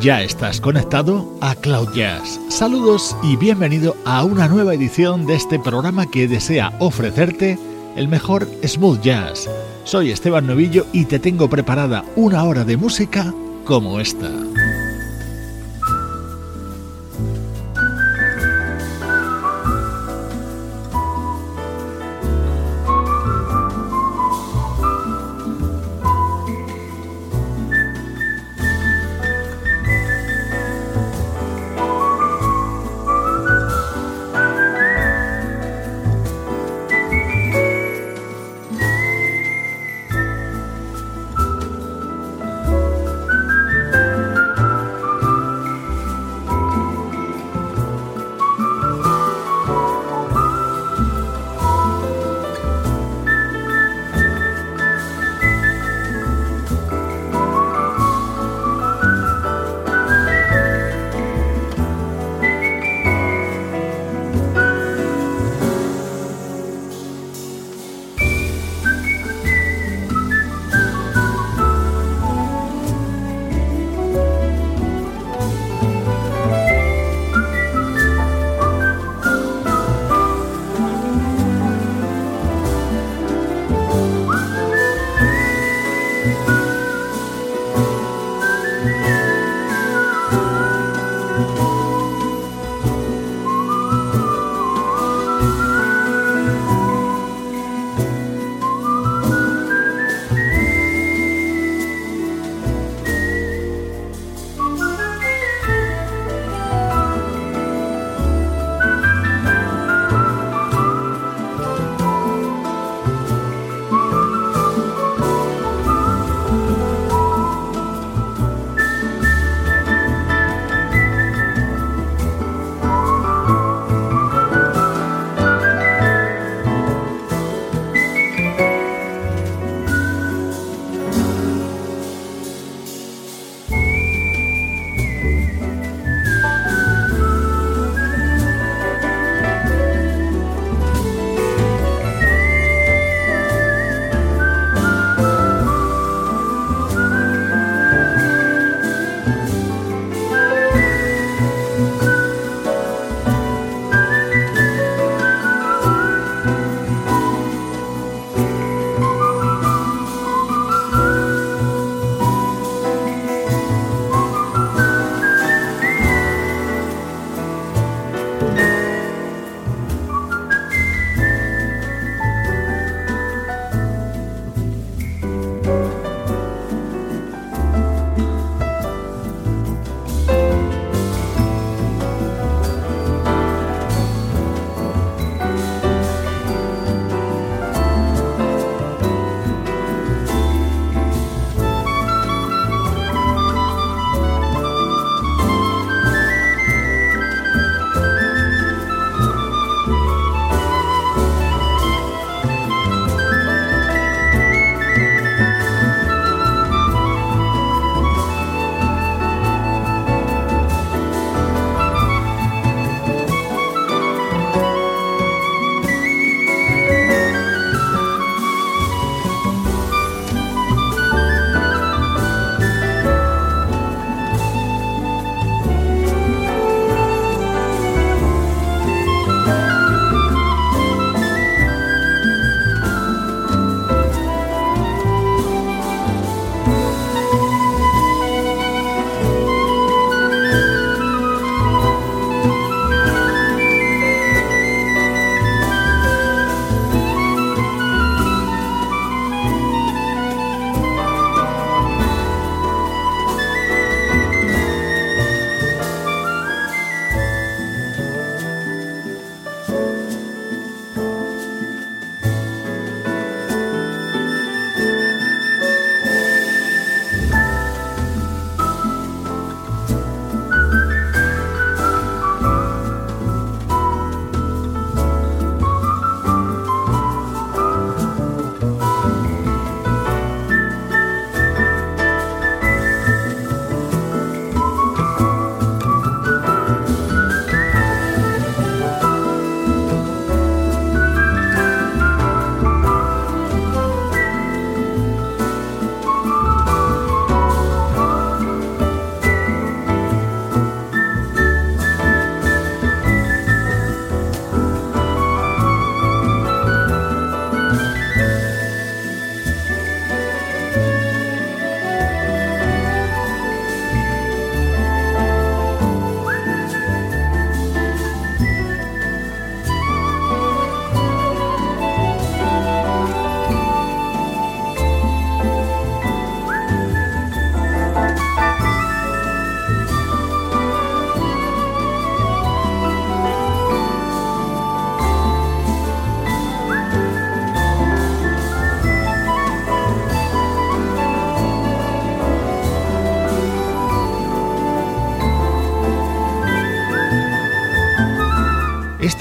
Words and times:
Ya 0.00 0.22
estás 0.22 0.60
conectado 0.60 1.26
a 1.40 1.54
Cloud 1.54 1.94
Jazz. 1.94 2.38
Saludos 2.48 3.16
y 3.22 3.36
bienvenido 3.36 3.96
a 4.04 4.24
una 4.24 4.46
nueva 4.46 4.74
edición 4.74 5.26
de 5.26 5.34
este 5.34 5.58
programa 5.58 6.10
que 6.10 6.28
desea 6.28 6.72
ofrecerte 6.80 7.58
el 7.96 8.06
mejor 8.06 8.46
smooth 8.62 9.00
jazz. 9.00 9.48
Soy 9.84 10.10
Esteban 10.10 10.46
Novillo 10.46 10.86
y 10.92 11.06
te 11.06 11.18
tengo 11.18 11.48
preparada 11.48 12.04
una 12.14 12.44
hora 12.44 12.64
de 12.64 12.76
música 12.76 13.32
como 13.64 13.98
esta. 13.98 14.30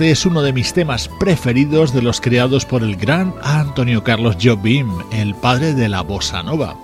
Este 0.06 0.12
es 0.12 0.26
uno 0.28 0.44
de 0.44 0.54
mis 0.54 0.72
temas 0.72 1.08
preferidos 1.20 1.92
de 1.92 2.04
los 2.04 2.22
creados 2.22 2.64
por 2.64 2.84
el 2.84 2.96
gran 2.96 3.34
Antonio 3.42 4.04
Carlos 4.04 4.38
Jobim, 4.40 4.88
el 5.12 5.34
padre 5.34 5.74
de 5.74 5.90
la 5.90 6.02
bossa 6.02 6.44
nova. 6.44 6.78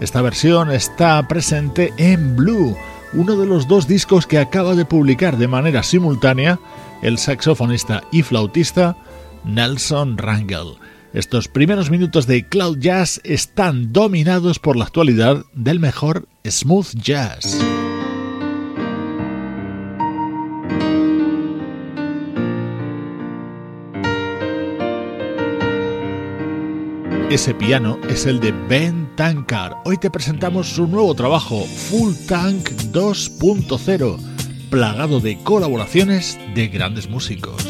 Esta 0.00 0.20
versión 0.22 0.72
está 0.72 1.28
presente 1.28 1.92
en 1.98 2.34
Blue, 2.34 2.76
uno 3.12 3.36
de 3.36 3.46
los 3.46 3.68
dos 3.68 3.86
discos 3.86 4.26
que 4.26 4.38
acaba 4.38 4.74
de 4.74 4.84
publicar 4.84 5.36
de 5.36 5.46
manera 5.46 5.84
simultánea 5.84 6.58
el 7.00 7.16
saxofonista 7.16 8.02
y 8.10 8.22
flautista 8.22 8.96
Nelson 9.44 10.18
Rangel. 10.18 10.74
Estos 11.12 11.46
primeros 11.46 11.92
minutos 11.92 12.26
de 12.26 12.44
Cloud 12.48 12.78
Jazz 12.80 13.20
están 13.22 13.92
dominados 13.92 14.58
por 14.58 14.74
la 14.74 14.86
actualidad 14.86 15.44
del 15.54 15.78
mejor 15.78 16.26
smooth 16.44 16.92
jazz. 16.96 17.56
Ese 27.34 27.52
piano 27.52 27.98
es 28.08 28.26
el 28.26 28.38
de 28.38 28.52
Ben 28.52 29.10
Tankard. 29.16 29.78
Hoy 29.84 29.98
te 29.98 30.08
presentamos 30.08 30.68
su 30.68 30.86
nuevo 30.86 31.16
trabajo, 31.16 31.64
Full 31.64 32.14
Tank 32.28 32.70
2.0, 32.92 34.18
plagado 34.70 35.18
de 35.18 35.42
colaboraciones 35.42 36.38
de 36.54 36.68
grandes 36.68 37.10
músicos. 37.10 37.64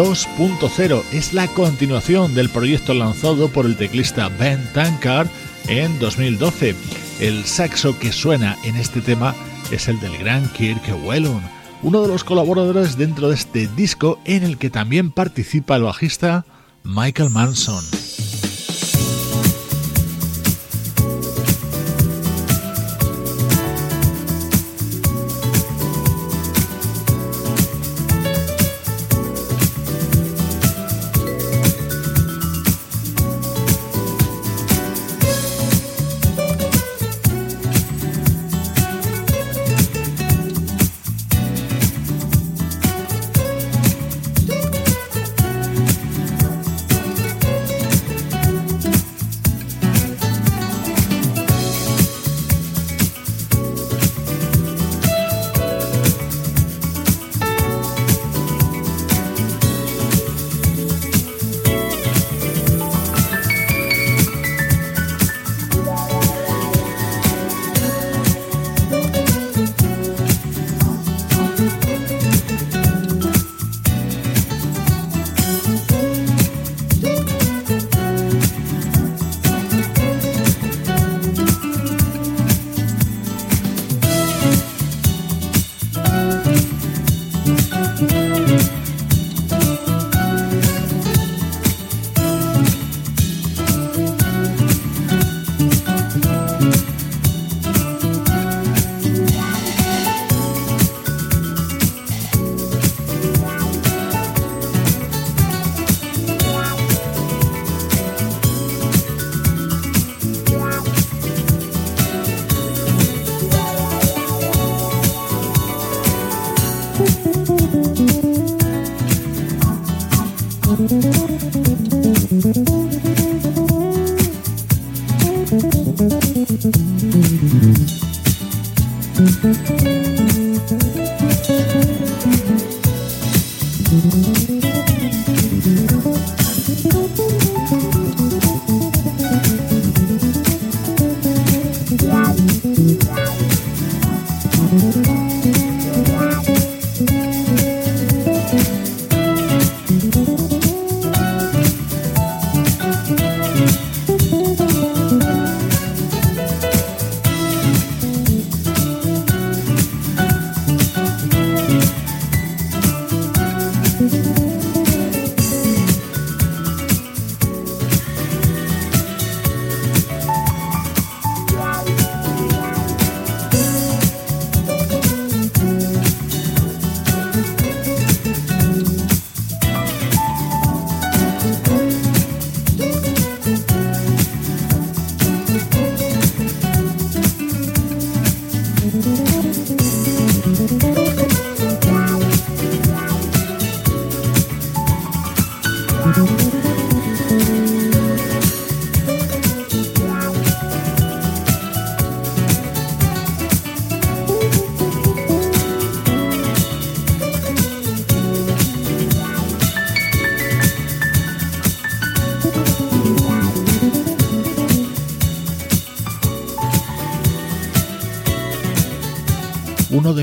2.0 0.00 1.02
es 1.12 1.34
la 1.34 1.46
continuación 1.48 2.32
del 2.32 2.48
proyecto 2.48 2.94
lanzado 2.94 3.48
por 3.48 3.66
el 3.66 3.76
teclista 3.76 4.30
Ben 4.30 4.66
Tankard 4.72 5.28
en 5.68 5.98
2012. 5.98 6.74
El 7.20 7.44
saxo 7.44 7.98
que 7.98 8.10
suena 8.10 8.56
en 8.64 8.76
este 8.76 9.02
tema 9.02 9.34
es 9.70 9.88
el 9.88 10.00
del 10.00 10.16
gran 10.16 10.48
Kirk 10.54 10.80
Whelan, 11.04 11.42
uno 11.82 12.00
de 12.00 12.08
los 12.08 12.24
colaboradores 12.24 12.96
dentro 12.96 13.28
de 13.28 13.34
este 13.34 13.68
disco 13.76 14.18
en 14.24 14.42
el 14.42 14.56
que 14.56 14.70
también 14.70 15.10
participa 15.10 15.76
el 15.76 15.82
bajista 15.82 16.46
Michael 16.82 17.28
Manson. 17.28 17.99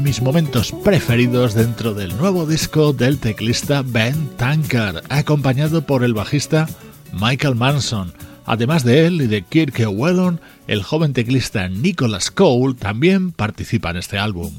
mis 0.07 0.21
momentos 0.21 0.71
preferidos 0.85 1.53
dentro 1.53 1.93
del 1.93 2.15
nuevo 2.15 2.45
disco 2.45 2.93
del 2.93 3.17
teclista 3.17 3.83
Ben 3.85 4.29
Tankard, 4.37 5.03
acompañado 5.09 5.81
por 5.81 6.05
el 6.05 6.13
bajista 6.13 6.65
Michael 7.11 7.55
Manson. 7.55 8.13
Además 8.45 8.85
de 8.85 9.05
él 9.05 9.21
y 9.21 9.27
de 9.27 9.41
Kirk 9.41 9.83
Whelan, 9.85 10.39
el 10.67 10.81
joven 10.81 11.11
teclista 11.11 11.67
Nicholas 11.67 12.31
Cole 12.31 12.75
también 12.75 13.33
participa 13.33 13.89
en 13.89 13.97
este 13.97 14.17
álbum. 14.17 14.53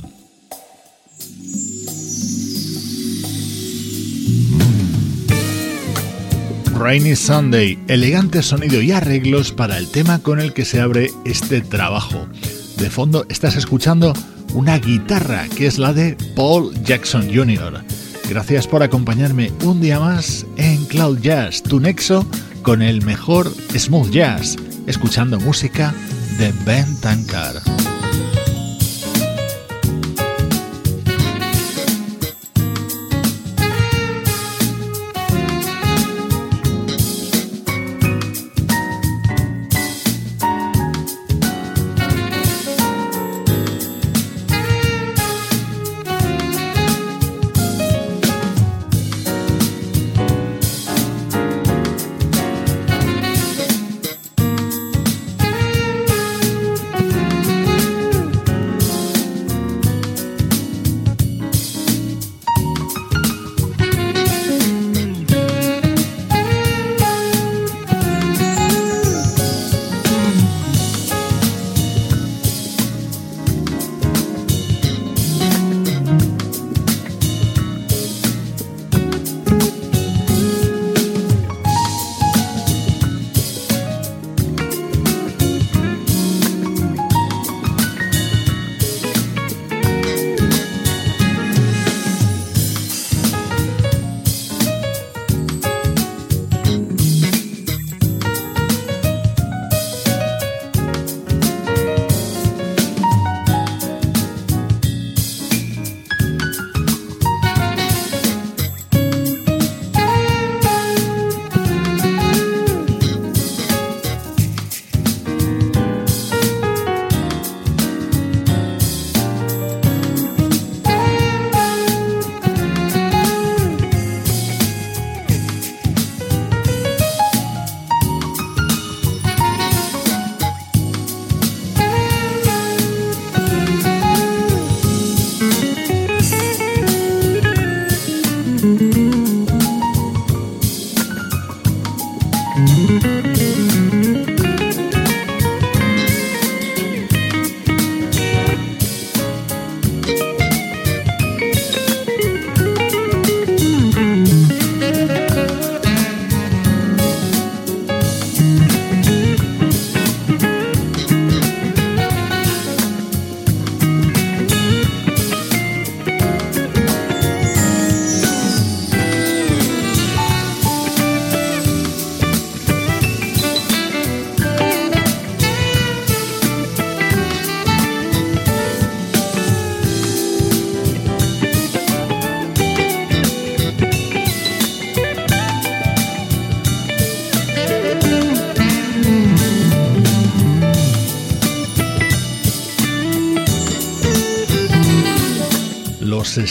Rainy 6.75 7.17
Sunday, 7.17 7.79
elegante 7.89 8.43
sonido 8.43 8.83
y 8.83 8.93
arreglos 8.93 9.53
para 9.53 9.79
el 9.79 9.89
tema 9.89 10.19
con 10.19 10.41
el 10.41 10.53
que 10.53 10.67
se 10.67 10.83
abre 10.83 11.11
este 11.25 11.63
trabajo. 11.63 12.29
De 12.77 12.91
fondo 12.91 13.25
estás 13.31 13.57
escuchando 13.57 14.13
una 14.55 14.79
guitarra 14.79 15.47
que 15.57 15.67
es 15.67 15.79
la 15.79 15.93
de 15.93 16.17
Paul 16.35 16.73
Jackson 16.83 17.29
Jr. 17.33 17.83
Gracias 18.29 18.67
por 18.67 18.83
acompañarme 18.83 19.53
un 19.65 19.81
día 19.81 19.99
más 19.99 20.47
en 20.57 20.85
Cloud 20.87 21.19
Jazz, 21.21 21.63
tu 21.63 21.81
nexo 21.81 22.27
con 22.63 22.83
el 22.83 23.03
mejor 23.03 23.51
smooth 23.77 24.11
jazz, 24.11 24.57
escuchando 24.87 25.41
música 25.41 25.95
de 26.39 26.53
Ben 26.67 27.01
Tankard. 27.01 27.88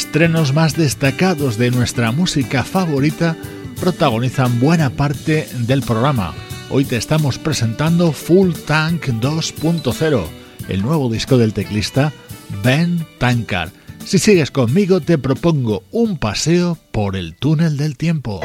Estrenos 0.08 0.54
más 0.54 0.78
destacados 0.78 1.58
de 1.58 1.70
nuestra 1.70 2.14
música 2.14 2.64
favorita 2.64 3.36
protagonizan 3.82 4.58
buena 4.58 4.90
parte 4.90 5.50
del 5.68 5.82
programa. 5.82 6.34
Hoy 6.70 6.86
te 6.86 6.96
estamos 6.96 7.38
presentando 7.38 8.14
Full 8.14 8.54
Tank 8.54 9.08
2.0, 9.08 10.26
el 10.70 10.82
nuevo 10.82 11.10
disco 11.12 11.38
del 11.38 11.52
teclista 11.52 12.14
Ben 12.64 13.06
Tankard. 13.18 13.72
Si 14.06 14.18
sigues 14.18 14.50
conmigo 14.50 15.02
te 15.02 15.18
propongo 15.18 15.84
un 15.92 16.18
paseo 16.18 16.78
por 16.94 17.18
el 17.18 17.36
túnel 17.36 17.76
del 17.76 17.98
tiempo. 17.98 18.40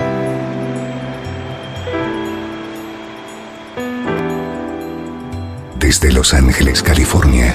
Desde 5.79 6.11
Los 6.11 6.35
Ángeles, 6.35 6.83
California. 6.83 7.55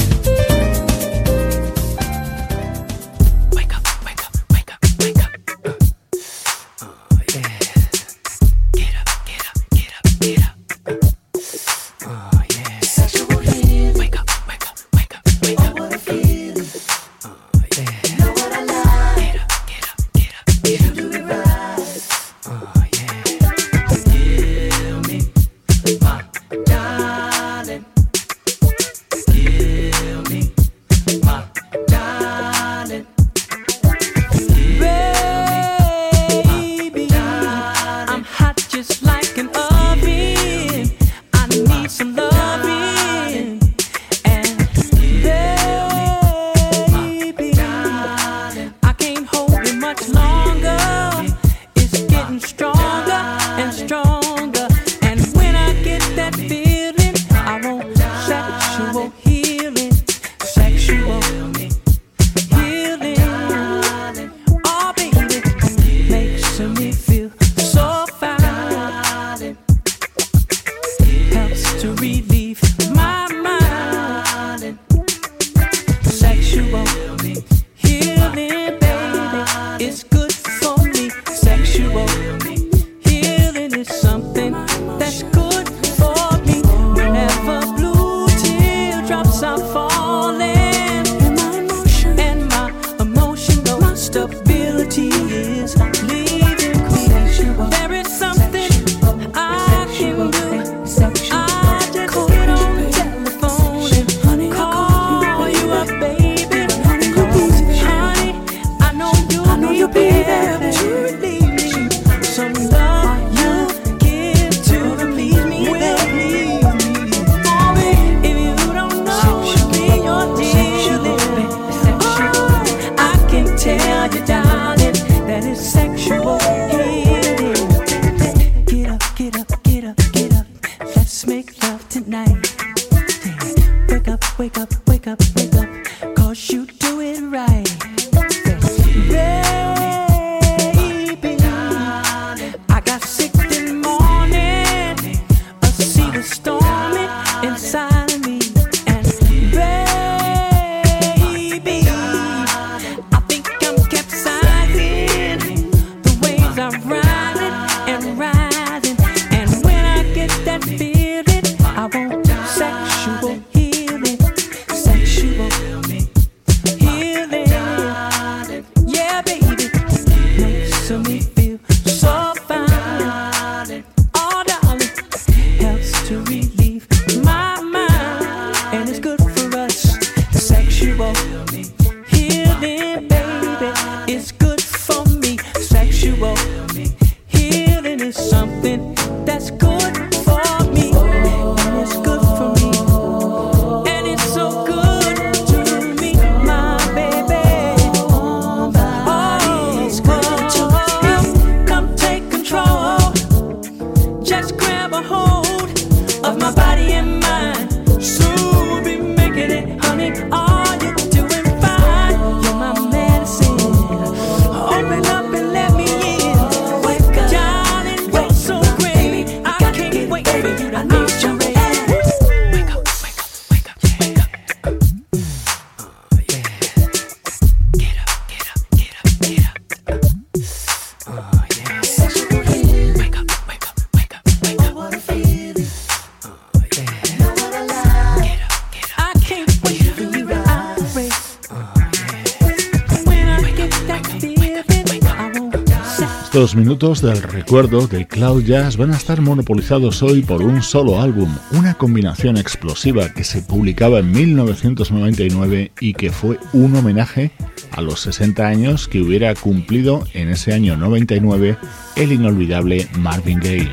Estos 246.41 246.55
minutos 246.55 247.03
del 247.03 247.21
recuerdo 247.21 247.85
de 247.85 248.07
Cloud 248.07 248.43
Jazz 248.43 248.75
van 248.75 248.91
a 248.91 248.97
estar 248.97 249.21
monopolizados 249.21 250.01
hoy 250.01 250.23
por 250.23 250.41
un 250.41 250.63
solo 250.63 250.99
álbum, 250.99 251.29
una 251.51 251.75
combinación 251.75 252.35
explosiva 252.35 253.13
que 253.13 253.23
se 253.23 253.43
publicaba 253.43 253.99
en 253.99 254.11
1999 254.11 255.71
y 255.79 255.93
que 255.93 256.09
fue 256.09 256.39
un 256.53 256.75
homenaje 256.75 257.29
a 257.69 257.81
los 257.81 257.99
60 257.99 258.47
años 258.47 258.87
que 258.87 259.03
hubiera 259.03 259.35
cumplido 259.35 260.03
en 260.15 260.29
ese 260.29 260.51
año 260.51 260.75
99 260.75 261.57
el 261.95 262.11
inolvidable 262.11 262.87
Marvin 262.97 263.39
Gaye. 263.39 263.69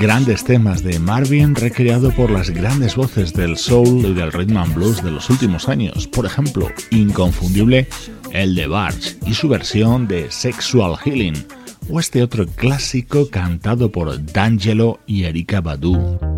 Grandes 0.00 0.44
temas 0.44 0.82
de 0.82 0.98
Marvin 0.98 1.54
recreado 1.54 2.10
por 2.12 2.30
las 2.30 2.48
grandes 2.48 2.96
voces 2.96 3.34
del 3.34 3.58
soul 3.58 4.06
y 4.06 4.14
del 4.14 4.32
rhythm 4.32 4.56
and 4.56 4.74
blues 4.74 5.04
de 5.04 5.10
los 5.10 5.28
últimos 5.28 5.68
años. 5.68 6.08
Por 6.08 6.24
ejemplo, 6.24 6.68
inconfundible 6.90 7.86
el 8.32 8.54
de 8.54 8.66
Barge 8.66 9.18
y 9.26 9.34
su 9.34 9.46
versión 9.48 10.08
de 10.08 10.30
Sexual 10.30 10.96
Healing, 10.96 11.46
o 11.90 12.00
este 12.00 12.22
otro 12.22 12.46
clásico 12.46 13.28
cantado 13.28 13.92
por 13.92 14.24
D'Angelo 14.24 15.00
y 15.06 15.24
Erika 15.24 15.60
Badu. 15.60 16.29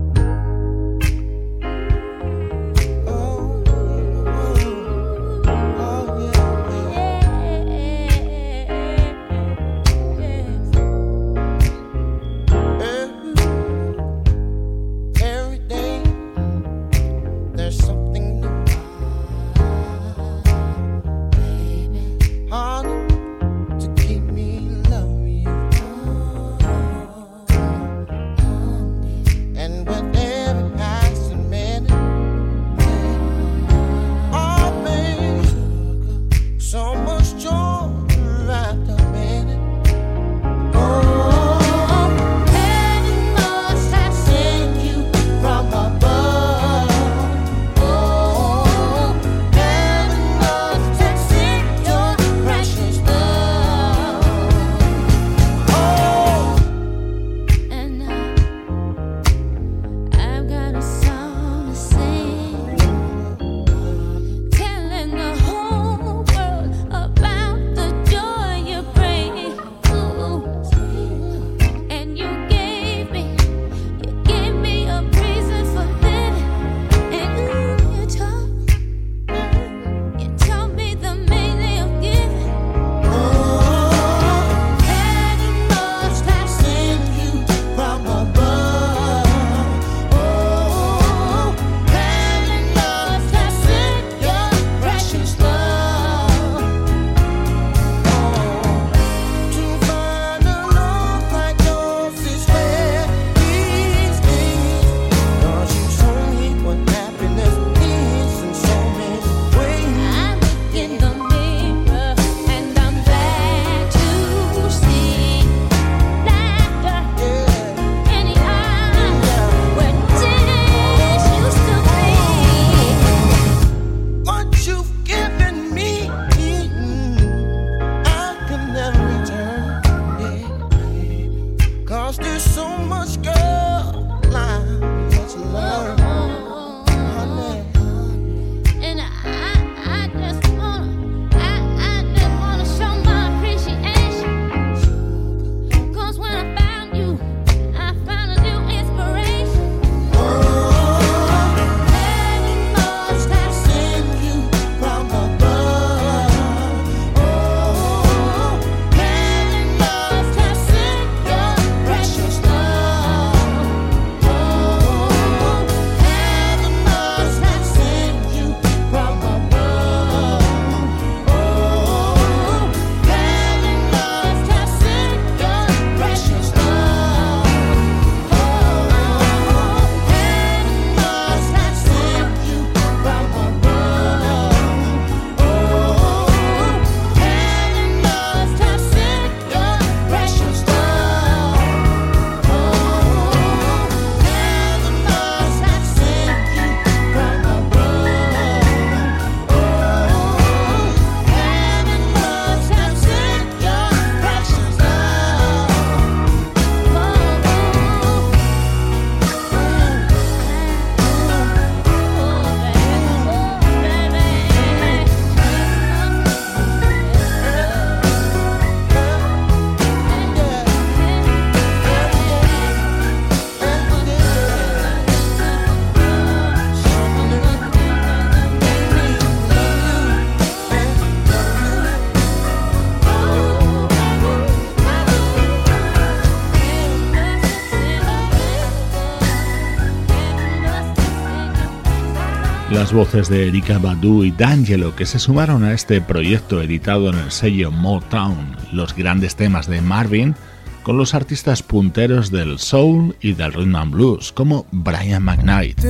Voces 242.93 243.29
de 243.29 243.49
Erika 243.49 243.79
Badu 243.79 244.25
y 244.25 244.31
D'Angelo 244.31 244.95
que 244.95 245.07
se 245.07 245.19
sumaron 245.19 245.65
a 245.65 245.73
este 245.73 246.01
proyecto 246.01 246.61
editado 246.61 247.09
en 247.09 247.19
el 247.19 247.31
sello 247.31 247.71
Motown. 247.71 248.57
Los 248.73 248.95
grandes 248.95 249.37
temas 249.37 249.67
de 249.67 249.81
Marvin 249.81 250.35
con 250.83 250.99
los 250.99 251.15
artistas 251.15 251.63
punteros 251.63 252.31
del 252.31 252.59
soul 252.59 253.17
y 253.21 253.33
del 253.33 253.53
rhythm 253.53 253.77
and 253.77 253.93
blues 253.93 254.33
como 254.33 254.67
Brian 254.73 255.23
McKnight. 255.23 255.81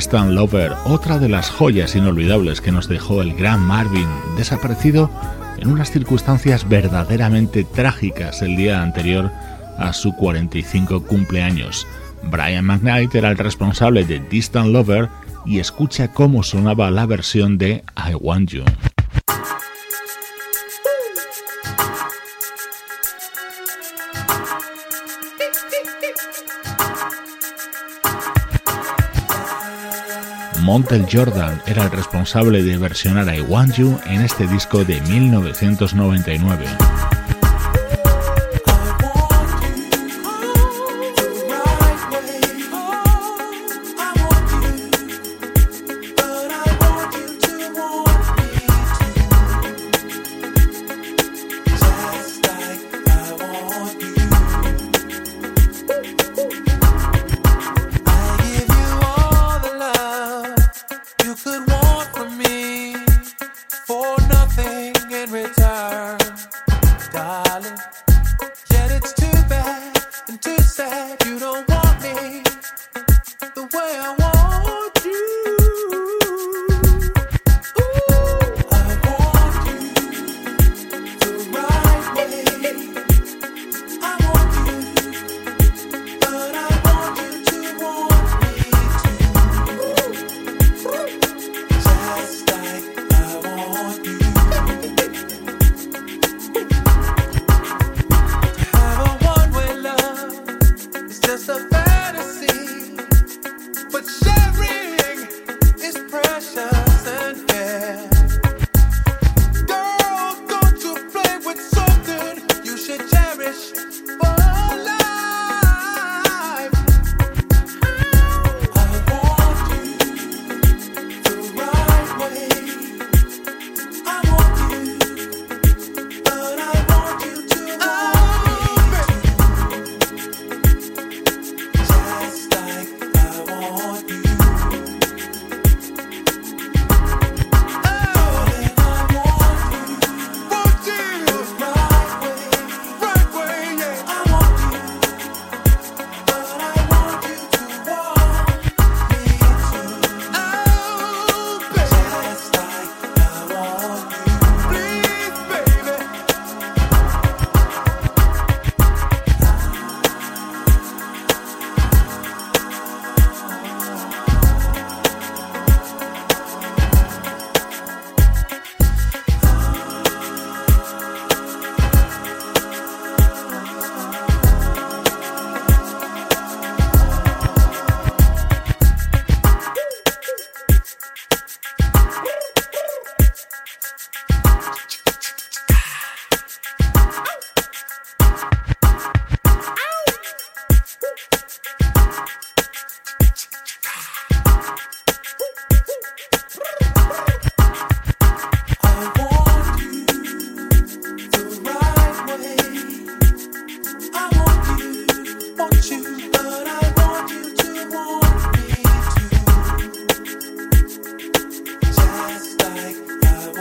Distant 0.00 0.32
Lover, 0.32 0.72
otra 0.86 1.18
de 1.18 1.28
las 1.28 1.50
joyas 1.50 1.94
inolvidables 1.94 2.62
que 2.62 2.72
nos 2.72 2.88
dejó 2.88 3.20
el 3.20 3.34
gran 3.34 3.60
Marvin, 3.60 4.08
desaparecido 4.34 5.10
en 5.58 5.70
unas 5.70 5.90
circunstancias 5.90 6.66
verdaderamente 6.66 7.64
trágicas 7.64 8.40
el 8.40 8.56
día 8.56 8.82
anterior 8.82 9.30
a 9.76 9.92
su 9.92 10.14
45 10.16 11.04
cumpleaños. 11.04 11.86
Brian 12.22 12.64
McKnight 12.64 13.14
era 13.14 13.28
el 13.28 13.36
responsable 13.36 14.06
de 14.06 14.20
Distant 14.20 14.68
Lover 14.68 15.10
y 15.44 15.58
escucha 15.58 16.08
cómo 16.14 16.44
sonaba 16.44 16.90
la 16.90 17.04
versión 17.04 17.58
de 17.58 17.84
I 17.94 18.14
Want 18.18 18.48
You. 18.48 18.64
Montel 30.70 31.04
Jordan 31.10 31.60
era 31.66 31.82
el 31.82 31.90
responsable 31.90 32.62
de 32.62 32.78
versionar 32.78 33.34
I 33.34 33.40
Want 33.40 33.76
en 34.06 34.20
este 34.20 34.46
disco 34.46 34.84
de 34.84 35.00
1999. 35.00 36.64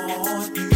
Estamos 0.10 0.69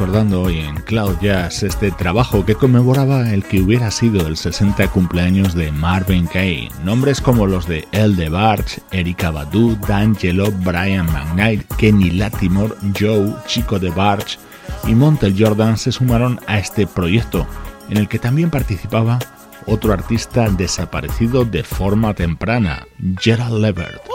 recordando 0.00 0.40
hoy 0.40 0.60
en 0.60 0.76
Cloud 0.76 1.18
Jazz 1.20 1.62
este 1.62 1.90
trabajo 1.90 2.46
que 2.46 2.54
conmemoraba 2.54 3.34
el 3.34 3.44
que 3.44 3.60
hubiera 3.60 3.90
sido 3.90 4.26
el 4.26 4.38
60 4.38 4.88
cumpleaños 4.88 5.52
de 5.52 5.70
Marvin 5.72 6.26
Gaye. 6.32 6.70
Nombres 6.82 7.20
como 7.20 7.46
los 7.46 7.66
de 7.66 7.86
El 7.92 8.16
de 8.16 8.30
Barge, 8.30 8.80
Erika 8.92 9.30
Badu, 9.30 9.76
D'Angelo, 9.86 10.50
Brian 10.64 11.04
McKnight, 11.04 11.70
Kenny 11.74 12.12
Latimore, 12.12 12.74
Joe, 12.98 13.34
Chico 13.44 13.78
de 13.78 13.90
Barge 13.90 14.38
y 14.86 14.94
Montel 14.94 15.36
Jordan 15.38 15.76
se 15.76 15.92
sumaron 15.92 16.40
a 16.46 16.58
este 16.58 16.86
proyecto, 16.86 17.46
en 17.90 17.98
el 17.98 18.08
que 18.08 18.18
también 18.18 18.48
participaba 18.48 19.18
otro 19.66 19.92
artista 19.92 20.48
desaparecido 20.48 21.44
de 21.44 21.62
forma 21.62 22.14
temprana, 22.14 22.86
Gerald 23.20 23.58
Levert. 23.58 24.09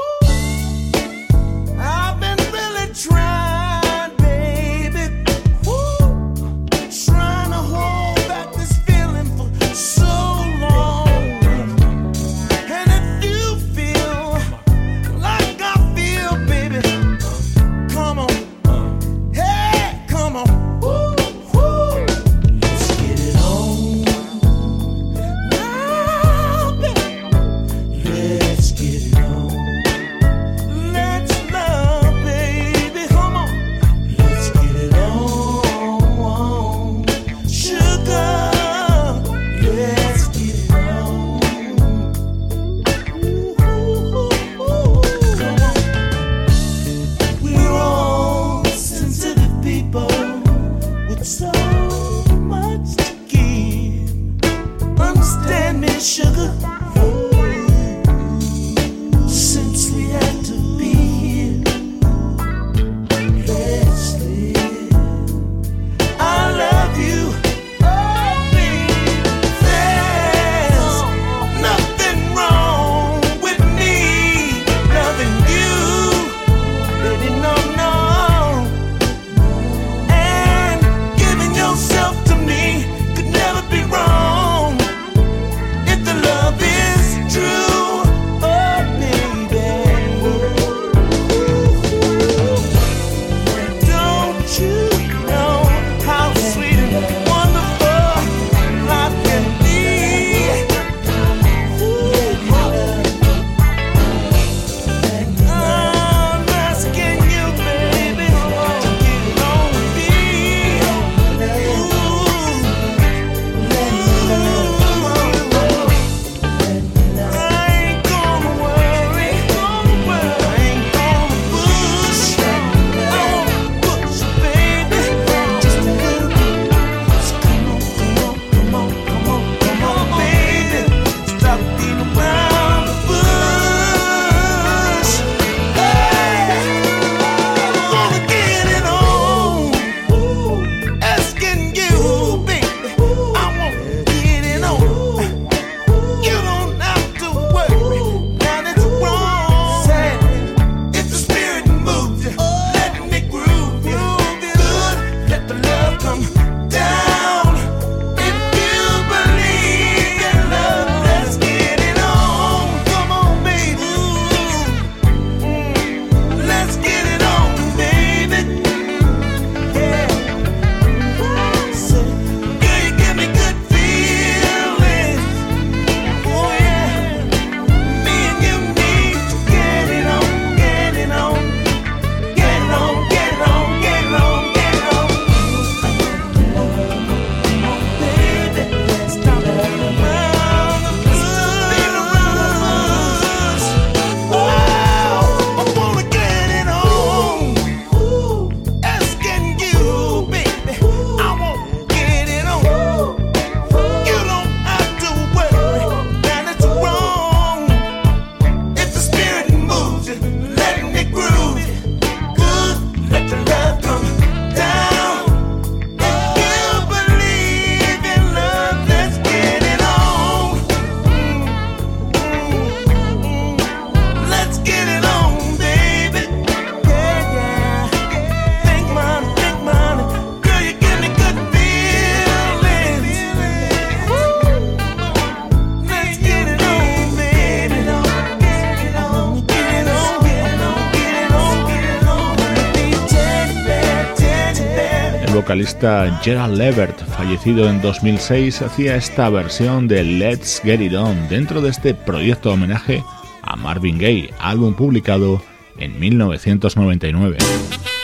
Vocalista 245.55 246.19
Gerald 246.21 246.57
Levert, 246.57 246.99
fallecido 247.15 247.69
en 247.69 247.81
2006, 247.81 248.61
hacía 248.61 248.97
esta 248.97 249.29
versión 249.29 249.87
de 249.87 250.03
Let's 250.03 250.59
Get 250.61 250.81
It 250.81 250.93
On 250.93 251.29
dentro 251.29 251.61
de 251.61 251.69
este 251.69 251.93
proyecto 251.93 252.51
homenaje 252.51 253.01
a 253.41 253.55
Marvin 253.55 253.97
Gaye, 253.97 254.33
álbum 254.39 254.73
publicado 254.73 255.41
en 255.77 255.97
1999. 255.97 257.37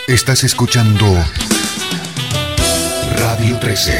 Estás 0.08 0.45
escuchando 0.45 1.06
Radio 3.18 3.60
13. 3.60 3.99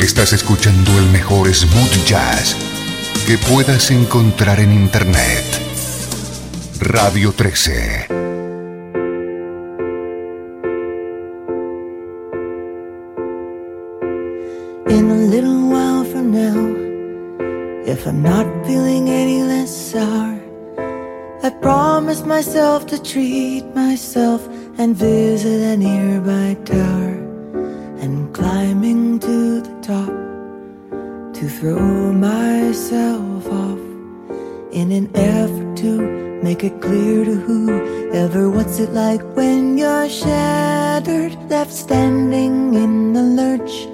Estás 0.00 0.32
escuchando 0.32 0.98
el 0.98 1.04
mejor 1.10 1.52
smooth 1.52 2.06
jazz 2.06 2.56
que 3.26 3.36
puedas 3.36 3.90
encontrar 3.90 4.58
en 4.58 4.72
Internet. 4.72 5.44
Radio 6.80 7.30
13. 7.32 8.21
I'm 18.12 18.22
not 18.22 18.66
feeling 18.66 19.08
any 19.08 19.42
less 19.42 19.74
sour, 19.74 20.38
I 21.42 21.48
promised 21.62 22.26
myself 22.26 22.86
to 22.88 23.02
treat 23.02 23.64
myself 23.74 24.46
and 24.76 24.94
visit 24.94 25.62
a 25.62 25.78
nearby 25.78 26.58
tower. 26.62 27.14
And 28.02 28.34
climbing 28.34 29.18
to 29.20 29.62
the 29.62 29.74
top 29.80 30.12
to 31.36 31.48
throw 31.48 32.12
myself 32.12 33.46
off 33.46 33.80
in 34.72 34.92
an 34.92 35.10
effort 35.16 35.78
to 35.78 35.92
make 36.42 36.64
it 36.64 36.82
clear 36.82 37.24
to 37.24 37.34
whoever 37.34 38.50
what's 38.50 38.78
it 38.78 38.90
like 38.90 39.22
when 39.34 39.78
you're 39.78 40.10
shattered, 40.10 41.32
left 41.48 41.72
standing 41.72 42.74
in 42.74 43.14
the 43.14 43.22
lurch 43.22 43.88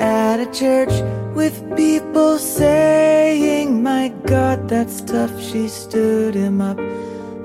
at 0.00 0.40
a 0.40 0.46
church 0.50 0.92
with 1.34 1.76
people 1.76 2.38
saying, 2.38 3.82
My 3.82 4.08
God, 4.24 4.68
that's 4.68 5.02
tough. 5.02 5.30
She 5.40 5.68
stood 5.68 6.34
him 6.34 6.60
up. 6.60 6.78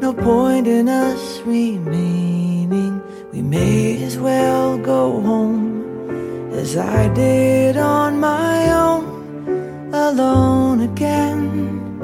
No 0.01 0.13
point 0.13 0.67
in 0.67 0.87
us 0.87 1.39
remaining. 1.41 3.01
We 3.31 3.41
may 3.41 4.01
as 4.03 4.17
well 4.17 4.77
go 4.77 5.19
home 5.19 6.49
as 6.53 6.77
I 6.77 7.13
did 7.13 7.75
on 7.75 8.19
my 8.19 8.71
own, 8.71 9.93
alone 9.93 10.81
again, 10.81 11.99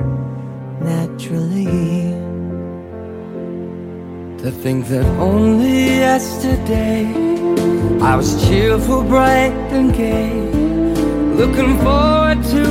naturally. 0.81 2.10
To 4.41 4.49
think 4.49 4.87
that 4.87 5.05
only 5.19 5.85
yesterday 5.85 7.05
I 8.01 8.15
was 8.15 8.43
cheerful, 8.47 9.03
bright, 9.03 9.53
and 9.69 9.93
gay, 9.93 10.33
looking 11.35 11.77
forward 11.77 12.43
to 12.45 12.65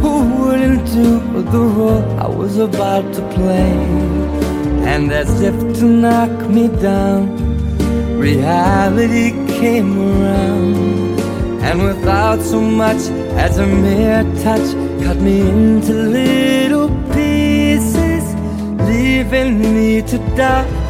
who 0.00 0.14
wouldn't 0.38 0.86
do 0.86 1.20
the 1.42 1.58
role 1.58 2.18
I 2.18 2.28
was 2.28 2.56
about 2.56 3.12
to 3.12 3.20
play. 3.34 3.76
And 4.88 5.12
as 5.12 5.42
if 5.42 5.54
to 5.80 5.84
knock 5.84 6.48
me 6.48 6.68
down, 6.68 7.28
reality 8.18 9.32
came 9.60 9.92
around, 10.00 11.20
and 11.60 11.82
without 11.82 12.40
so 12.40 12.58
much 12.58 13.02
as 13.36 13.58
a 13.58 13.66
mere 13.66 14.22
touch, 14.42 14.66
cut 15.04 15.18
me 15.18 15.42
into 15.42 15.92
little 15.92 16.88
pieces, 17.12 18.24
leaving 18.88 19.60
me 19.60 20.00
to 20.00 20.16
die 20.36 20.81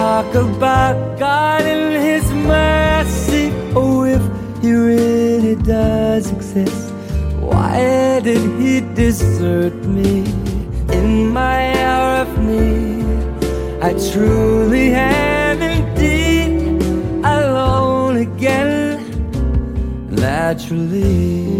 talk 0.00 0.34
about 0.34 0.96
God 1.18 1.62
and 1.74 1.92
His 2.08 2.26
mercy. 2.32 3.44
Oh, 3.76 4.04
if 4.16 4.24
He 4.62 4.72
really 4.72 5.56
does 5.56 6.24
exist, 6.36 6.84
why 7.48 8.20
did 8.24 8.42
He 8.60 8.80
desert 9.00 9.76
me 9.96 10.16
in 10.98 11.06
my 11.40 11.60
hour 11.84 12.12
of 12.24 12.32
need? 12.48 13.04
I 13.88 13.90
truly 14.10 14.86
am 14.94 15.58
indeed 15.76 16.82
alone 17.36 18.16
again, 18.28 19.04
naturally. 20.26 21.59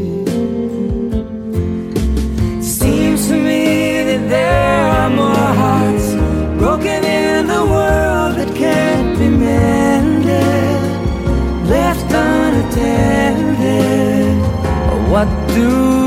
Do? 15.54 15.99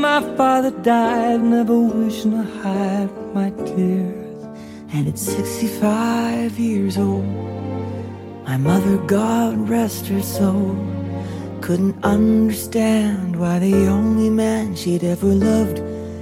My 0.00 0.22
father 0.34 0.70
died, 0.70 1.42
never 1.42 1.78
wishing 1.78 2.30
to 2.30 2.42
hide 2.62 3.10
my 3.34 3.50
tears. 3.66 4.44
And 4.94 5.06
at 5.06 5.18
65 5.18 6.58
years 6.58 6.96
old, 6.96 7.26
my 8.46 8.56
mother, 8.56 8.96
God 9.06 9.68
rest 9.68 10.06
her 10.06 10.22
soul, 10.22 10.74
couldn't 11.60 12.02
understand 12.02 13.38
why 13.38 13.58
the 13.58 13.88
only 13.88 14.30
man 14.30 14.74
she'd 14.74 15.04
ever 15.04 15.26
loved 15.26 15.78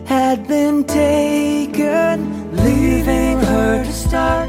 had 0.09 0.49
been 0.49 0.83
taken, 0.83 2.17
leaving 2.57 3.39
her 3.39 3.85
to 3.85 3.93
start 3.93 4.49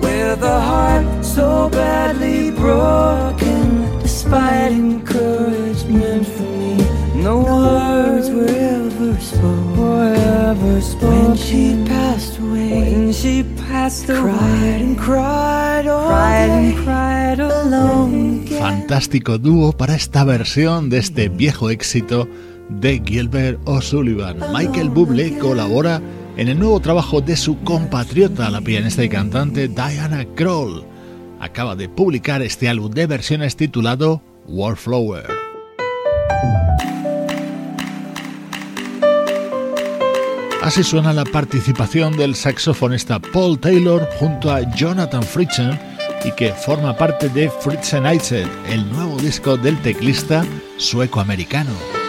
with 0.00 0.42
a 0.42 0.60
heart 0.60 1.24
so 1.24 1.68
badly 1.70 2.52
broken, 2.52 3.98
despite 4.00 4.70
encouragement 4.70 6.24
from 6.24 6.58
me. 6.60 6.89
No 7.22 7.40
words 7.40 8.30
were 8.30 8.48
ever 8.48 9.20
spoken, 9.20 9.76
were 9.76 10.14
ever 10.14 10.80
spoken. 10.80 11.28
When 11.28 11.36
she 11.36 11.76
passed 11.86 12.38
away, 12.38 12.70
when 12.72 13.12
she 13.12 13.44
passed 13.68 14.08
away, 14.08 14.22
cried 14.22 14.80
and 14.80 14.98
cried, 14.98 15.86
all 15.86 16.08
cried 16.08 16.50
and 16.50 16.74
cried 16.82 17.40
alone. 17.40 18.46
Fantástico 18.46 19.38
dúo 19.38 19.72
para 19.72 19.94
esta 19.94 20.24
versión 20.24 20.88
de 20.88 20.98
este 20.98 21.28
viejo 21.28 21.68
éxito 21.68 22.26
de 22.70 23.02
Gilbert 23.04 23.60
O'Sullivan. 23.66 24.38
Michael 24.54 24.88
Bublé 24.88 25.36
colabora 25.38 26.00
en 26.38 26.48
el 26.48 26.58
nuevo 26.58 26.80
trabajo 26.80 27.20
de 27.20 27.36
su 27.36 27.58
compatriota, 27.64 28.48
la 28.48 28.62
pianista 28.62 29.04
y 29.04 29.10
cantante 29.10 29.68
Diana 29.68 30.24
Kroll. 30.34 30.84
Acaba 31.38 31.76
de 31.76 31.88
publicar 31.88 32.40
este 32.40 32.68
álbum 32.68 32.90
de 32.90 33.06
versiones 33.06 33.56
titulado 33.56 34.22
Wallflower. 34.46 35.39
Así 40.62 40.84
suena 40.84 41.14
la 41.14 41.24
participación 41.24 42.16
del 42.16 42.34
saxofonista 42.34 43.18
Paul 43.18 43.58
Taylor 43.58 44.06
junto 44.18 44.52
a 44.52 44.60
Jonathan 44.74 45.22
Fritzen 45.22 45.78
y 46.22 46.32
que 46.32 46.52
forma 46.52 46.96
parte 46.96 47.30
de 47.30 47.50
Fritzenized, 47.50 48.46
el 48.68 48.90
nuevo 48.92 49.16
disco 49.16 49.56
del 49.56 49.80
teclista 49.80 50.44
sueco-americano. 50.76 51.99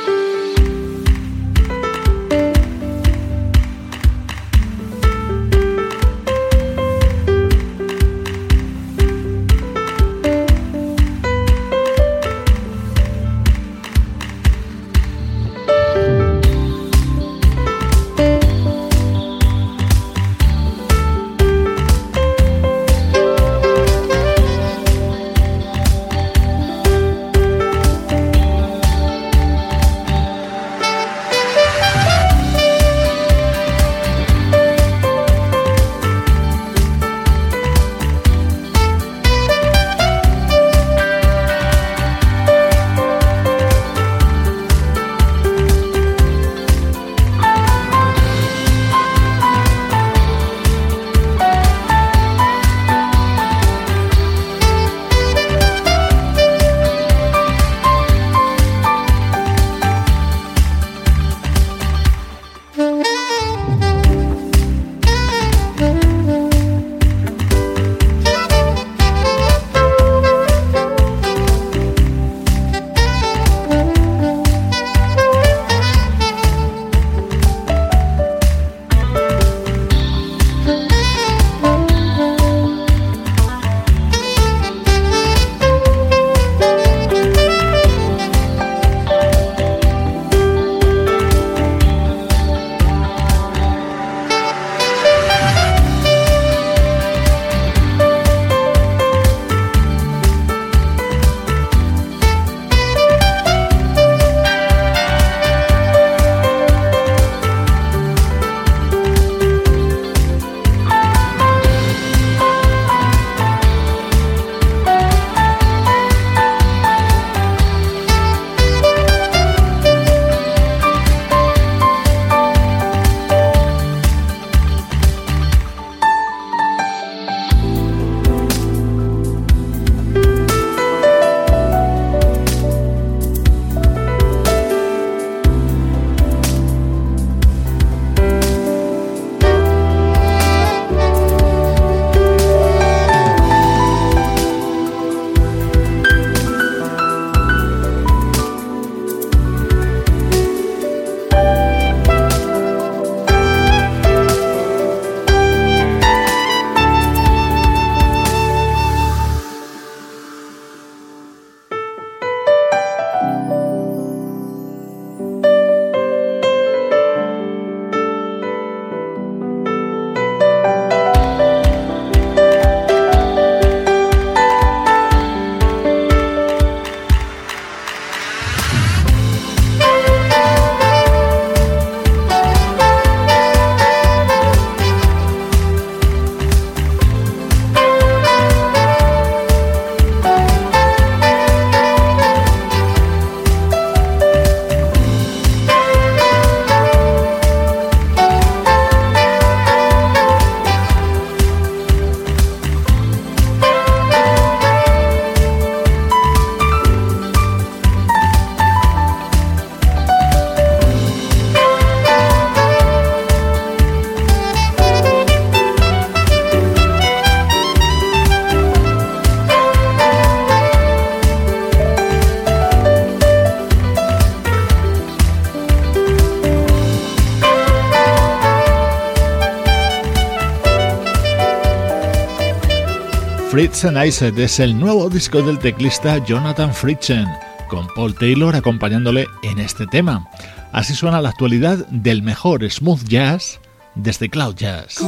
Es 233.84 234.60
el 234.60 234.80
nuevo 234.80 235.10
disco 235.10 235.42
del 235.42 235.58
teclista 235.58 236.24
Jonathan 236.24 236.72
Fritzen, 236.72 237.26
con 237.68 237.88
Paul 237.96 238.14
Taylor 238.14 238.56
acompañándole 238.56 239.26
en 239.42 239.58
este 239.58 239.88
tema. 239.88 240.30
Así 240.72 240.94
suena 240.94 241.20
la 241.20 241.30
actualidad 241.30 241.88
del 241.88 242.22
mejor 242.22 242.70
smooth 242.70 243.04
jazz 243.06 243.60
desde 243.96 244.30
Cloud 244.30 244.54
Jazz. 244.54 245.00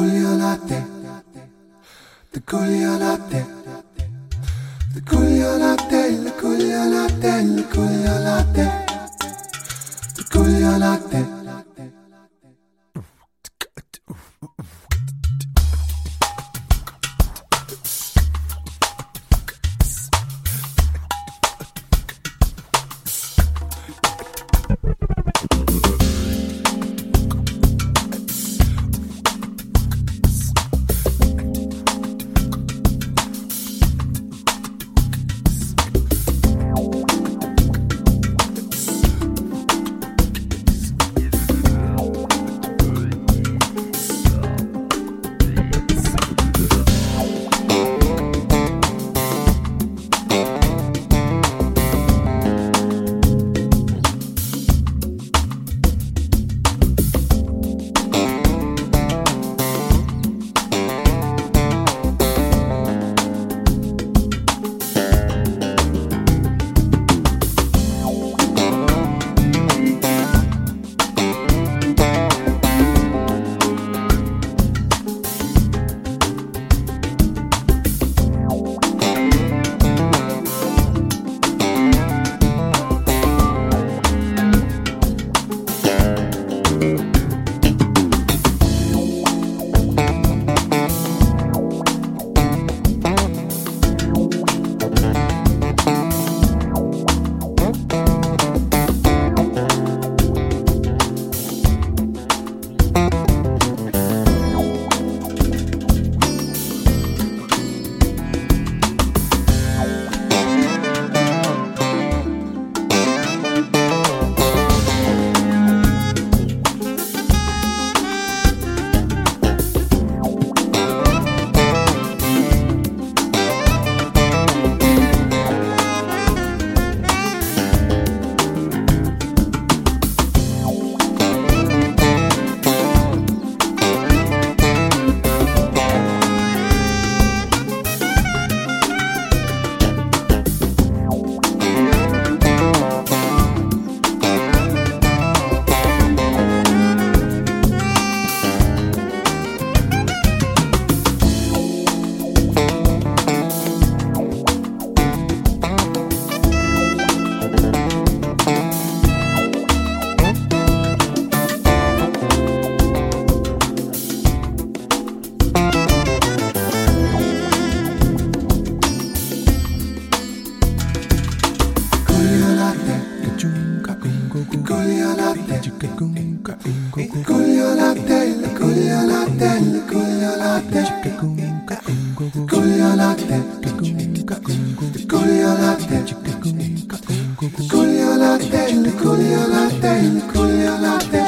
Coolio 187.70 188.16
latte, 188.18 188.94
coolio 189.02 189.48
latte, 189.48 190.22
coolio 190.34 190.80
latte. 190.80 191.23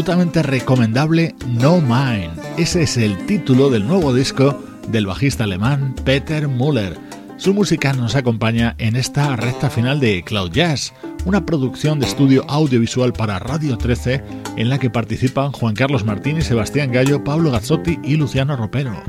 Absolutamente 0.00 0.42
recomendable 0.42 1.34
No 1.46 1.78
Mine. 1.82 2.30
Ese 2.56 2.84
es 2.84 2.96
el 2.96 3.18
título 3.26 3.68
del 3.68 3.86
nuevo 3.86 4.14
disco 4.14 4.58
del 4.88 5.04
bajista 5.04 5.44
alemán 5.44 5.94
Peter 6.06 6.48
Müller. 6.48 6.96
Su 7.36 7.52
música 7.52 7.92
nos 7.92 8.16
acompaña 8.16 8.74
en 8.78 8.96
esta 8.96 9.36
recta 9.36 9.68
final 9.68 10.00
de 10.00 10.24
Cloud 10.24 10.52
Jazz, 10.52 10.94
una 11.26 11.44
producción 11.44 12.00
de 12.00 12.06
estudio 12.06 12.46
audiovisual 12.48 13.12
para 13.12 13.40
Radio 13.40 13.76
13 13.76 14.24
en 14.56 14.70
la 14.70 14.78
que 14.78 14.88
participan 14.88 15.52
Juan 15.52 15.74
Carlos 15.74 16.02
Martín 16.02 16.38
y 16.38 16.42
Sebastián 16.42 16.90
Gallo, 16.92 17.22
Pablo 17.22 17.50
Gazzotti 17.50 17.98
y 18.02 18.16
Luciano 18.16 18.56
Ropero. 18.56 19.02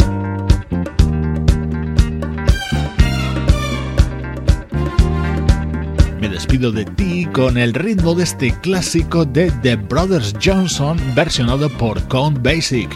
Me 6.19 6.27
despido 6.27 6.73
de 6.73 6.83
ti 6.83 7.20
con 7.33 7.57
el 7.57 7.73
ritmo 7.73 8.13
de 8.13 8.23
este 8.23 8.51
clásico 8.59 9.25
de 9.25 9.51
The 9.61 9.75
Brothers 9.75 10.33
Johnson 10.43 10.97
versionado 11.15 11.69
por 11.69 12.01
Count 12.07 12.41
Basic. 12.41 12.89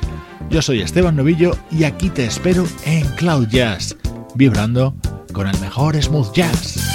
Yo 0.50 0.62
soy 0.62 0.82
Esteban 0.82 1.16
Novillo 1.16 1.58
y 1.72 1.84
aquí 1.84 2.10
te 2.10 2.26
espero 2.26 2.66
en 2.86 3.06
Cloud 3.16 3.48
Jazz, 3.48 3.96
vibrando 4.36 4.94
con 5.34 5.48
el 5.48 5.60
mejor 5.60 6.02
smooth 6.02 6.34
jazz. 6.34 6.95